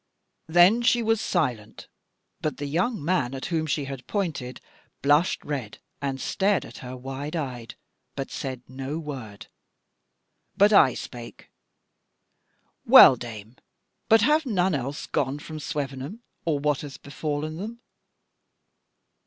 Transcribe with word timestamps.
"Then 0.47 0.81
she 0.81 1.03
was 1.03 1.21
silent, 1.21 1.87
but 2.41 2.57
the 2.57 2.65
young 2.65 3.05
man 3.05 3.35
at 3.35 3.45
whom 3.45 3.67
she 3.67 3.85
had 3.85 4.07
pointed 4.07 4.59
blushed 5.03 5.45
red 5.45 5.77
and 6.01 6.19
stared 6.19 6.65
at 6.65 6.79
her 6.79 6.97
wide 6.97 7.35
eyed, 7.35 7.75
but 8.15 8.31
said 8.31 8.63
no 8.67 8.97
word. 8.97 9.45
But 10.57 10.73
I 10.73 10.95
spake: 10.95 11.51
'Well 12.83 13.15
dame, 13.15 13.57
but 14.09 14.21
have 14.21 14.43
none 14.43 14.73
else 14.73 15.05
gone 15.05 15.37
from 15.37 15.59
Swevenham, 15.59 16.23
or 16.45 16.57
what 16.57 16.81
hath 16.81 17.03
befallen 17.03 17.57
them?' 17.57 17.79